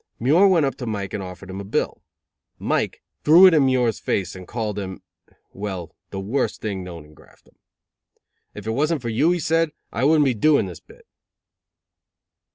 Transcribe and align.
Muir 0.19 0.47
went 0.47 0.65
up 0.65 0.73
to 0.77 0.87
Mike 0.87 1.13
and 1.13 1.21
offered 1.21 1.51
him 1.51 1.61
a 1.61 1.63
bill. 1.63 2.01
Mike 2.57 3.03
threw 3.23 3.45
it 3.45 3.53
in 3.53 3.67
Muir's 3.67 3.99
face 3.99 4.35
and 4.35 4.47
called 4.47 4.79
him 4.79 5.03
well, 5.53 5.95
the 6.09 6.19
worst 6.19 6.59
thing 6.59 6.83
known 6.83 7.05
in 7.05 7.13
Graftdom. 7.13 7.53
"If 8.55 8.65
it 8.65 8.71
wasn't 8.71 9.03
for 9.03 9.09
you," 9.09 9.29
he 9.29 9.37
said, 9.37 9.73
"I 9.91 10.05
wouldn't 10.05 10.25
be 10.25 10.33
doing 10.33 10.65
this 10.65 10.79
bit." 10.79 11.05